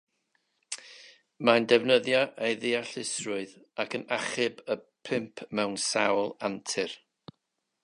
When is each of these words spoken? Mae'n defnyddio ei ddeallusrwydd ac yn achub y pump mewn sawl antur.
Mae'n 1.49 1.67
defnyddio 1.71 2.21
ei 2.47 2.57
ddeallusrwydd 2.63 3.53
ac 3.85 3.95
yn 3.99 4.07
achub 4.19 4.65
y 4.77 4.81
pump 5.11 5.45
mewn 5.61 5.79
sawl 5.87 6.35
antur. 6.51 6.99